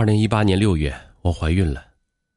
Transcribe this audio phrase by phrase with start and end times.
[0.00, 1.84] 二零一八年六月，我怀孕了。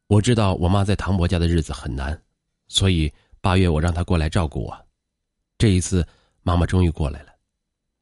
[0.08, 2.22] 我知道我妈在唐伯家的日子很难，
[2.68, 4.86] 所以八月我让她过来照顾我。
[5.58, 6.06] 这一次，
[6.42, 7.30] 妈妈终于过来了。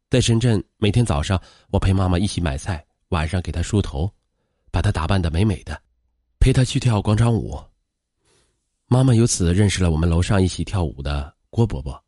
[0.09, 1.39] 在深圳，每天早上
[1.69, 4.11] 我陪妈妈一起买菜，晚上给她梳头，
[4.71, 5.79] 把她打扮的美美的，
[6.39, 7.55] 陪她去跳广场舞。
[8.87, 12.03] 妈妈由此认识了我们楼上一起跳舞的郭伯伯。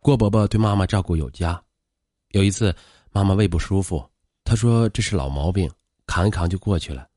[0.00, 1.62] 郭伯伯对妈妈照顾有加。
[2.30, 2.74] 有一次，
[3.12, 4.04] 妈妈胃不舒服，
[4.42, 5.70] 他说这是老毛病，
[6.06, 7.08] 扛一扛就过去了。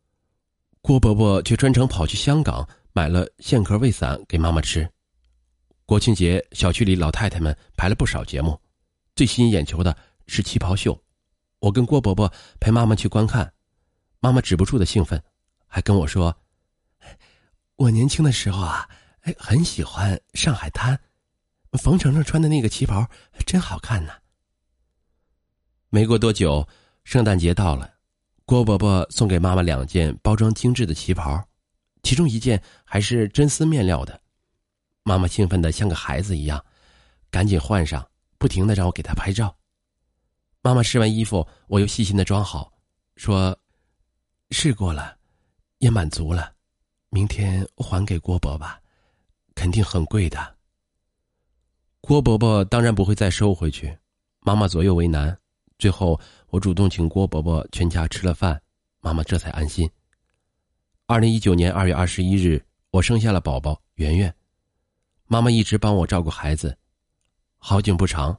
[0.81, 4.89] 郭伯伯却专程跑去香港买了限壳胃散给妈妈吃。
[5.85, 8.59] 国庆节，小区里老太太们排了不少节目，
[9.15, 9.95] 最吸引眼球的
[10.27, 11.01] 是旗袍秀。
[11.59, 13.53] 我跟郭伯伯陪妈妈去观看，
[14.19, 15.23] 妈妈止不住的兴奋，
[15.65, 16.37] 还跟我说
[17.77, 18.89] ：“我年轻的时候啊，
[19.21, 20.99] 哎，很喜欢上海滩，
[21.73, 23.09] 冯程程穿的那个旗袍
[23.45, 24.13] 真好看呢。”
[25.89, 26.67] 没过多久，
[27.03, 27.96] 圣诞节到了。
[28.47, 31.45] 郭伯伯送给妈妈两件包装精致的旗袍，
[32.01, 34.21] 其中一件还是真丝面料的。
[35.03, 36.63] 妈妈兴奋的像个孩子一样，
[37.29, 39.53] 赶紧换上，不停的让我给她拍照。
[40.61, 42.71] 妈妈试完衣服，我又细心的装好，
[43.17, 43.59] 说
[44.51, 45.17] ：“试过了，
[45.79, 46.53] 也满足了，
[47.09, 48.79] 明天还给郭伯吧，
[49.55, 50.55] 肯定很贵的。”
[51.99, 53.97] 郭伯伯当然不会再收回去，
[54.39, 55.37] 妈妈左右为难。
[55.77, 58.59] 最后，我主动请郭伯伯全家吃了饭，
[58.99, 59.87] 妈妈这才安心。
[61.05, 64.33] 二零一九年二月二十一日，我生下了宝宝圆圆，
[65.27, 66.75] 妈妈一直帮我照顾孩子。
[67.59, 68.35] 好景不长，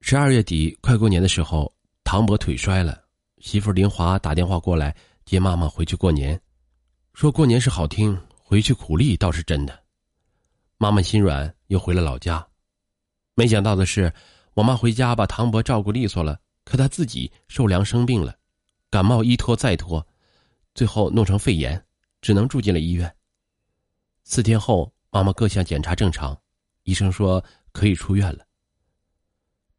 [0.00, 3.02] 十二月底快过年的时候，唐伯腿摔了，
[3.38, 6.40] 媳妇林华打电话过来接妈妈回去过年，
[7.14, 9.82] 说过年是好听，回去苦力倒是真的。
[10.76, 12.46] 妈妈心软，又回了老家。
[13.34, 14.12] 没想到的是。
[14.58, 18.36] 我妈回家把唐伯照顾利索了，可她自己受凉生病了，
[18.90, 20.04] 感冒一拖再拖，
[20.74, 21.80] 最后弄成肺炎，
[22.20, 23.14] 只能住进了医院。
[24.24, 26.36] 四天后，妈妈各项检查正常，
[26.82, 28.44] 医生说可以出院了。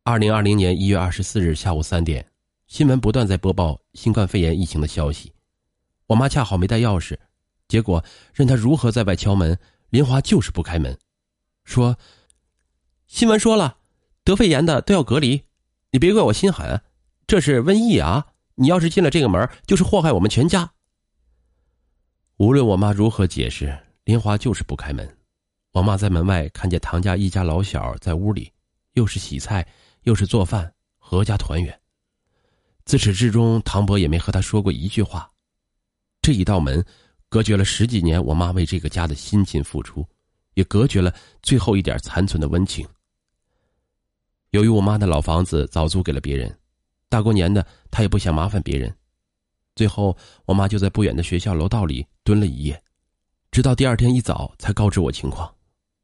[0.04, 2.26] 二零二零年一月二十四日下午三点，
[2.68, 5.34] 新闻不断在播报新冠肺炎疫情的消息，
[6.08, 7.18] 我妈恰好没带钥匙，
[7.68, 8.02] 结果
[8.34, 9.60] 任她如何在外敲门，
[9.90, 10.98] 林华就是不开门，
[11.66, 11.98] 说
[13.08, 13.76] ：“新闻说了。”
[14.30, 15.42] 得肺炎的都要隔离，
[15.90, 16.80] 你别怪我心狠，
[17.26, 18.28] 这是瘟疫啊！
[18.54, 20.72] 你要是进了这个门，就是祸害我们全家。
[22.38, 25.18] 无论我妈如何解释，林华就是不开门。
[25.72, 28.54] 我妈在门外看见唐家一家老小在屋里，
[28.94, 29.68] 又是洗菜，
[30.04, 31.76] 又是做饭，阖家团圆。
[32.86, 35.28] 自始至终，唐伯也没和她说过一句话。
[36.22, 36.86] 这一道门，
[37.30, 40.08] 隔绝了十几年我妈为这个家的辛勤付出，
[40.54, 41.12] 也隔绝了
[41.42, 42.88] 最后一点残存的温情。
[44.52, 46.60] 由于我妈的老房子早租给了别人，
[47.08, 48.92] 大过年的她也不想麻烦别人，
[49.76, 52.84] 最后我妈就在不远的学校楼道里蹲了一夜，
[53.52, 55.54] 直到第二天一早才告知我情况。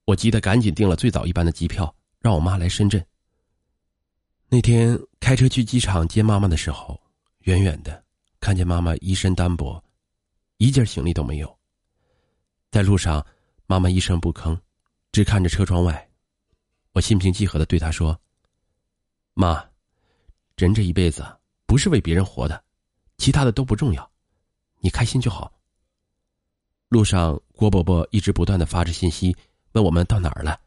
[0.06, 3.03] 我急得赶紧订了最早一班的机票，让我妈来深圳。
[4.47, 7.01] 那天开车去机场接妈妈的时候，
[7.45, 8.03] 远远的
[8.39, 9.83] 看见妈妈衣身单薄，
[10.57, 11.57] 一件行李都没有。
[12.69, 13.25] 在路上，
[13.66, 14.56] 妈妈一声不吭，
[15.12, 16.07] 只看着车窗外。
[16.91, 18.16] 我心平气和的对她说。
[19.38, 19.62] 妈，
[20.56, 21.25] 人这一辈子
[21.66, 22.63] 不是为别人活的，
[23.18, 24.09] 其他的都不重要，
[24.79, 25.51] 你开心就好。
[26.88, 29.35] 路上，郭伯伯一直不断的发着信息，
[29.74, 30.57] 问我们到哪儿了，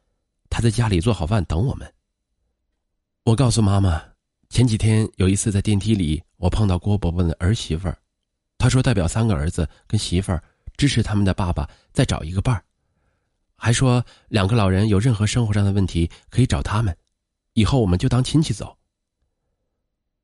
[0.50, 1.90] 他在家里做好饭等我们。
[3.24, 4.02] 我告诉妈妈，
[4.50, 7.96] 前几天有一次在电梯里，我碰到郭伯伯的儿媳妇儿，
[8.58, 10.44] 他说代表三个儿子跟媳妇儿
[10.76, 12.62] 支持他们的爸爸再找一个伴儿，
[13.56, 16.94] 还说两个老人有任何生活上的问题可以找他们。
[17.58, 18.78] 以后我们就当亲戚走。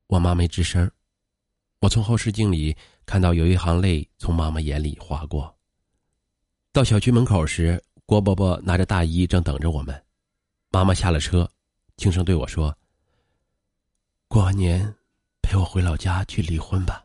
[0.07, 0.89] 我妈没吱声，
[1.81, 2.73] 我从后视镜里
[3.05, 5.53] 看到有一行泪从妈妈眼里划过。
[6.71, 10.01] 到小区门口时，郭伯伯拿着大衣正等着我们。
[10.69, 11.49] 妈妈下了车，
[11.97, 12.73] 轻声对我说
[14.29, 14.95] ：“过完年，
[15.41, 17.04] 陪我回老家去离婚吧。”